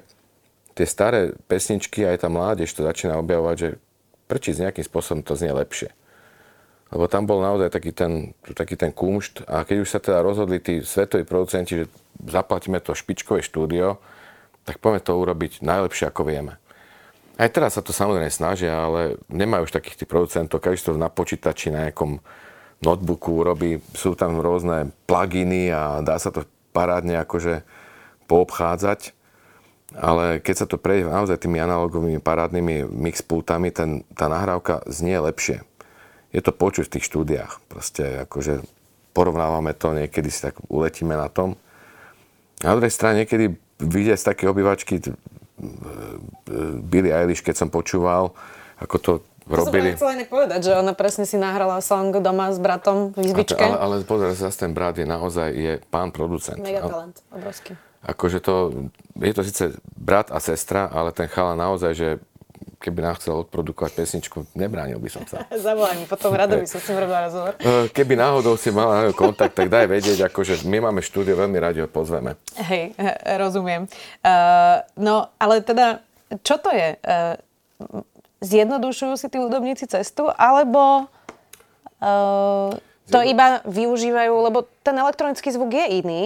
[0.75, 3.69] tie staré pesničky, aj tá mládež to začína objavovať, že
[4.27, 5.91] prečo s nejakým spôsobom to znie lepšie.
[6.91, 10.59] Lebo tam bol naozaj taký ten, taký ten kumšt a keď už sa teda rozhodli
[10.59, 11.91] tí svetoví producenti, že
[12.27, 13.99] zaplatíme to špičkové štúdio,
[14.67, 16.59] tak poďme to urobiť najlepšie, ako vieme.
[17.39, 21.07] Aj teraz sa to samozrejme snažia, ale nemajú už takých tých producentov, každý to na
[21.07, 22.19] počítači, na nejakom
[22.83, 26.43] notebooku urobí, sú tam rôzne pluginy a dá sa to
[26.75, 27.63] parádne akože
[28.27, 29.15] poobchádzať.
[29.91, 35.67] Ale keď sa to prejde naozaj tými analogovými parádnymi mixpultami, ten, tá nahrávka znie lepšie
[36.31, 37.59] je to počuť v tých štúdiách.
[37.67, 38.63] Proste akože
[39.11, 41.59] porovnávame to, niekedy si tak uletíme na tom.
[42.63, 43.51] Na druhej strane niekedy
[43.83, 45.03] vyjde z také obyvačky
[46.87, 48.31] Billy Eilish, keď som počúval,
[48.79, 49.11] ako to
[49.43, 49.91] robili.
[49.93, 53.59] To som chcela povedať, že ona presne si nahrala song doma s bratom v izbičke.
[53.59, 56.57] Ale, ale pozor, zase ten brat je naozaj je pán producent.
[56.63, 57.75] Mega talent, obrovský.
[58.01, 58.89] Akože to,
[59.21, 62.09] je to síce brat a sestra, ale ten chala naozaj, že
[62.81, 65.45] keby nám chcel odprodukovať pesničku, nebránil by som sa.
[65.65, 67.53] Zavolaj mi, potom rado by som si robila rozhovor.
[67.61, 71.85] Eh, keby náhodou si mala kontakt, tak daj vedieť, akože my máme štúdio, veľmi radi
[71.85, 72.33] ho pozveme.
[72.57, 72.97] Hej,
[73.37, 73.85] rozumiem.
[74.25, 76.01] Uh, no, ale teda,
[76.41, 76.97] čo to je?
[77.05, 77.37] Uh,
[78.41, 81.05] zjednodušujú si tí údobníci cestu, alebo
[82.01, 82.73] uh,
[83.07, 86.23] to iba využívajú, lebo ten elektronický zvuk je iný,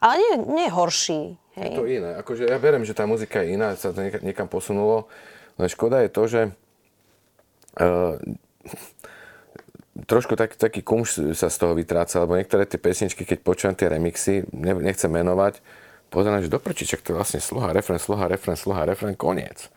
[0.00, 1.36] ale nie, nie horší.
[1.56, 1.72] Hej.
[1.72, 2.10] Je to iné.
[2.20, 5.08] Akože ja verím, že tá muzika je iná, sa to niekam posunulo.
[5.56, 6.40] Len škoda je to, že
[7.80, 8.20] uh,
[10.04, 13.88] trošku tak, taký kumš sa z toho vytráca, lebo niektoré tie pesničky, keď počúvam tie
[13.88, 15.64] remixy, ne, nechcem menovať,
[16.12, 19.72] pozerám, že do prčiček to je vlastne sluha, refren, sluha, refren, sluha, refren, koniec.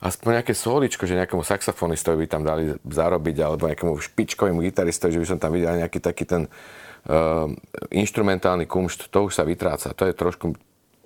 [0.00, 5.20] Aspoň nejaké soličko, že nejakému saxofonistovi by tam dali zarobiť, alebo nejakému špičkovému gitaristovi, že
[5.22, 6.48] by som tam videl nejaký taký ten
[7.06, 7.48] uh,
[7.94, 9.94] instrumentálny kumšt, to už sa vytráca.
[9.94, 10.58] To je trošku,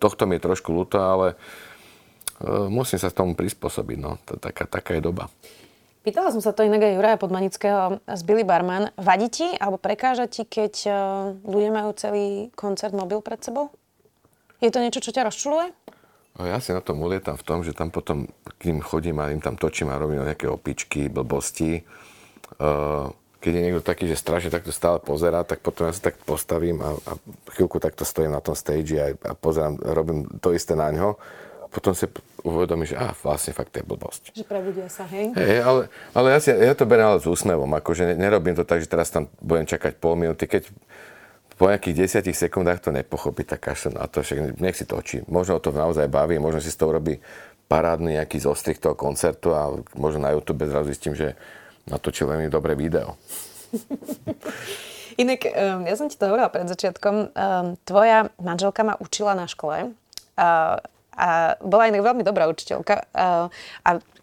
[0.03, 1.39] tohto mi je trošku ľúto, ale
[2.41, 4.19] E, musím sa tomu prispôsobiť, no.
[4.27, 5.31] Taká, taká je doba.
[6.05, 8.93] Pýtala som sa to inak aj Juraja Podmanického z Billy Barman.
[9.01, 10.95] Vadí ti alebo prekáža ti, keď uh,
[11.49, 13.73] ľudia majú celý koncert mobil pred sebou?
[14.61, 15.73] Je to niečo, čo ťa rozčuluje?
[16.45, 18.29] Ja si na tom ulietam v tom, že tam potom
[18.61, 21.89] k ním chodím a im tam točím a robím nejaké opičky, blbosti.
[22.61, 23.09] Uh,
[23.45, 26.81] keď je niekto taký, že strašne takto stále pozerá, tak potom ja sa tak postavím
[26.81, 27.13] a, a
[27.53, 31.21] chvíľku takto stojím na tom stage a, a pozerám, robím to isté na ňo
[31.75, 32.07] potom si
[32.47, 34.23] uvedomí, že á, vlastne fakt to je blbosť.
[34.31, 35.35] Že prebudia sa, hej?
[35.35, 35.81] Hej, ale,
[36.15, 39.11] ale ja, si, ja to beriem ale s úsmevom, akože nerobím to tak, že teraz
[39.11, 40.71] tam budem čakať pol minúty, keď
[41.59, 45.27] po nejakých desiatich sekundách to nepochopí, tak kašľam na to, však nech si točí.
[45.27, 47.19] Možno to naozaj baví, možno si z toho robí
[47.67, 51.35] parádny nejaký zostrih toho koncertu a možno na YouTube zrazu zistím, že
[51.89, 53.17] natočil veľmi dobré video.
[55.23, 55.47] Inak,
[55.87, 57.31] ja som ti to hovorila pred začiatkom.
[57.87, 59.95] Tvoja manželka ma učila na škole.
[61.15, 63.07] A bola inak veľmi dobrá učiteľka.
[63.15, 63.49] A,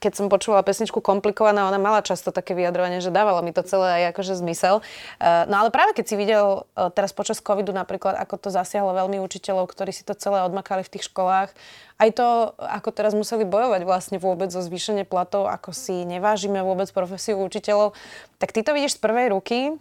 [0.01, 4.01] keď som počúvala pesničku komplikovaná, ona mala často také vyjadrovanie, že dávalo mi to celé
[4.01, 4.82] aj akože zmysel.
[5.21, 6.65] No ale práve keď si videl
[6.97, 10.91] teraz počas covidu napríklad, ako to zasiahlo veľmi učiteľov, ktorí si to celé odmakali v
[10.97, 11.54] tých školách,
[12.01, 16.89] aj to, ako teraz museli bojovať vlastne vôbec zo zvýšenie platov, ako si nevážime vôbec
[16.89, 17.93] profesiu učiteľov,
[18.41, 19.77] tak ty to vidíš z prvej ruky.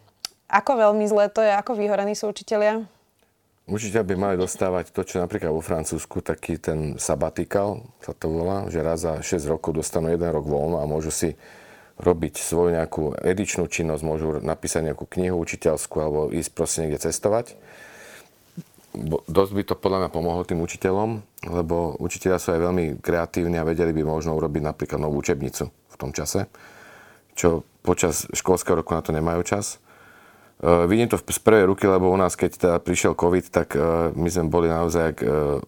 [0.53, 2.85] Ako veľmi zlé to je, ako vyhorení sú učiteľia?
[3.69, 8.67] Určite by mali dostávať to, čo napríklad vo Francúzsku, taký ten sabatikal sa to volá,
[8.67, 11.39] že raz za 6 rokov dostanú jeden rok voľno a môžu si
[12.01, 17.55] robiť svoju nejakú edičnú činnosť, môžu napísať nejakú knihu učiteľskú alebo ísť proste niekde cestovať.
[19.31, 23.69] Dosť by to podľa mňa pomohlo tým učiteľom, lebo učiteľia sú aj veľmi kreatívni a
[23.69, 26.51] vedeli by možno urobiť napríklad novú učebnicu v tom čase,
[27.39, 29.79] čo počas školského roku na to nemajú čas.
[30.61, 34.13] Uh, vidím to z prvej ruky, lebo u nás, keď teda prišiel COVID, tak uh,
[34.13, 35.59] my sme boli naozaj jak, uh,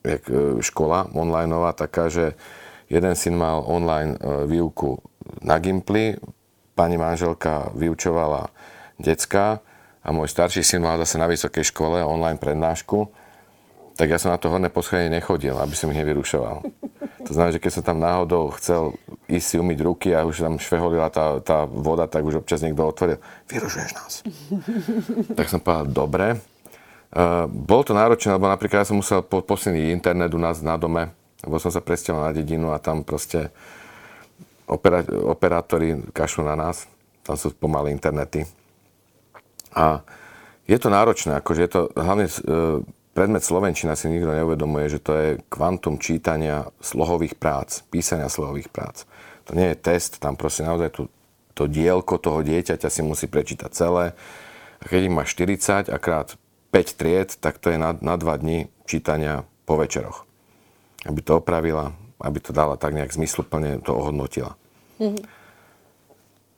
[0.00, 0.22] jak
[0.64, 2.32] škola onlineová, taká, že
[2.88, 4.14] jeden syn mal online
[4.46, 5.02] výuku
[5.42, 6.14] na Gimply,
[6.78, 8.46] pani manželka vyučovala
[9.02, 9.58] decka
[10.06, 13.10] a môj starší syn mal zase na vysokej škole online prednášku
[13.96, 16.68] tak ja som na to horné poschodie nechodil, aby som ich nevyrušoval.
[17.26, 18.94] To znamená, že keď som tam náhodou chcel
[19.26, 22.86] ísť si umyť ruky a už tam šveholila tá, tá voda, tak už občas niekto
[22.86, 23.18] otvoril,
[23.50, 24.14] vyrušuješ nás.
[25.38, 26.38] tak som povedal, dobre.
[27.50, 31.10] bolo to náročné, lebo napríklad ja som musel po, posilniť internet u nás na dome,
[31.42, 33.50] lebo som sa presťahoval na dedinu a tam proste
[34.70, 36.86] opera, operátori kašľú na nás.
[37.26, 38.46] Tam sú pomalé internety.
[39.74, 40.06] A
[40.70, 42.34] je to náročné, akože je to hlavne e,
[43.16, 49.08] predmet Slovenčina si nikto neuvedomuje, že to je kvantum čítania slohových prác, písania slohových prác.
[49.48, 51.08] To nie je test, tam proste naozaj tu,
[51.56, 54.12] to dielko toho dieťaťa si musí prečítať celé.
[54.76, 56.36] A keď ich má 40 a krát
[56.76, 60.28] 5 tried, tak to je na, na 2 dní čítania po večeroch.
[61.08, 64.60] Aby to opravila, aby to dala tak nejak zmysluplne, to ohodnotila.
[65.00, 65.24] Mm-hmm.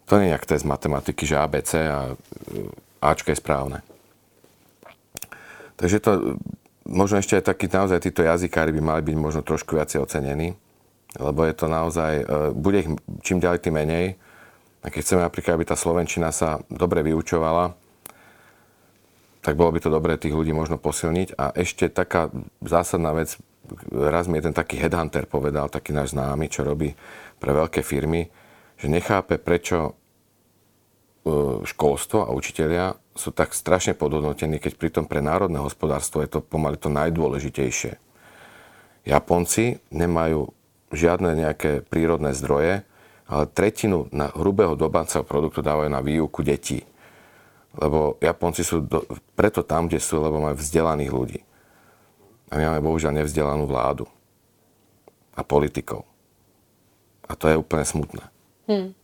[0.09, 2.15] To nie je nejak test matematiky, že ABC a e,
[2.99, 3.85] Ačka je správne.
[5.79, 6.11] Takže to,
[6.91, 10.59] možno ešte aj taký, naozaj títo jazykári by mali byť možno trošku viacej ocenení,
[11.17, 12.91] lebo je to naozaj, e, bude ich
[13.23, 14.07] čím ďalej tým menej.
[14.83, 17.79] A keď chceme napríklad, aby tá Slovenčina sa dobre vyučovala,
[19.43, 21.39] tak bolo by to dobré tých ľudí možno posilniť.
[21.39, 22.31] A ešte taká
[22.63, 23.39] zásadná vec,
[23.91, 26.95] raz mi ten taký headhunter povedal, taký náš známy, čo robí
[27.39, 28.27] pre veľké firmy,
[28.79, 29.99] že nechápe, prečo
[31.65, 36.79] školstvo a učitelia sú tak strašne podhodnotení, keď pritom pre národné hospodárstvo je to pomaly
[36.79, 37.99] to najdôležitejšie.
[39.09, 40.53] Japonci nemajú
[40.95, 42.87] žiadne nejaké prírodné zdroje,
[43.29, 46.81] ale tretinu na hrubého domáceho produktu dávajú na výuku detí.
[47.77, 49.05] Lebo Japonci sú do,
[49.37, 51.41] preto tam, kde sú, lebo majú vzdelaných ľudí.
[52.49, 54.09] A my máme bohužiaľ nevzdelanú vládu
[55.37, 56.09] a politikov.
[57.29, 58.25] A to je úplne smutné.
[58.65, 58.97] Hmm.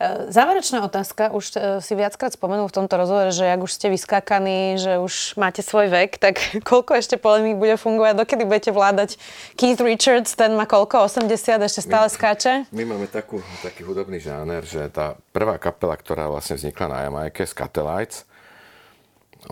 [0.00, 3.92] E, záverečná otázka, už e, si viackrát spomenul v tomto rozhovore, že ak už ste
[3.92, 9.20] vyskákaní, že už máte svoj vek, tak koľko ešte polemík bude fungovať, dokedy budete vládať
[9.60, 11.28] Keith Richards, ten má koľko, 80,
[11.60, 12.52] ešte stále my, skáče?
[12.72, 17.44] My máme takú, taký hudobný žáner, že tá prvá kapela, ktorá vlastne vznikla na Jamajke,
[17.44, 18.24] Scatelites,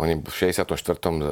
[0.00, 0.64] oni v 64.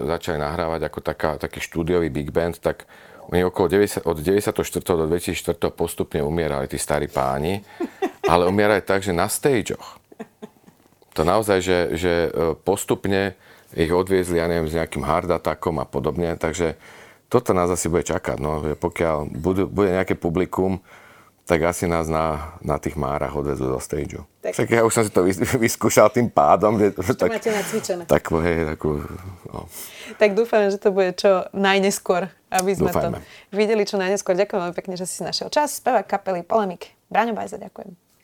[0.05, 2.85] začali nahrávať ako taká, taký štúdiový big band, tak
[3.33, 4.61] oni okolo 90, od 94.
[4.85, 5.73] do 2004.
[5.73, 7.65] postupne umierali tí starí páni,
[8.27, 9.99] ale umierali tak, že na stageoch.
[11.17, 13.33] To naozaj, že, že e, postupne
[13.73, 16.77] ich odviezli, ja neviem, s nejakým hard attackom a podobne, takže
[17.27, 20.79] toto nás asi bude čakať, no, že pokiaľ budú, bude nejaké publikum,
[21.47, 24.27] tak asi nás na, na tých márach odvezú do stageu.
[24.43, 24.53] Tak.
[24.59, 25.23] tak ja už som si to
[25.63, 26.75] vyskúšal tým pádom.
[26.75, 28.03] Že, Čo tak, máte nacvičené.
[28.11, 28.99] Tak, hej, takú,
[29.47, 29.71] no.
[30.19, 33.23] tak dúfam, že to bude čo najneskôr, aby sme Dúfajme.
[33.23, 34.35] to videli čo najneskôr.
[34.35, 35.79] Ďakujem veľmi pekne, že si našiel čas.
[35.79, 36.99] Spevák kapely Polemik.
[37.07, 38.06] Braňo Bajza, ďakujem.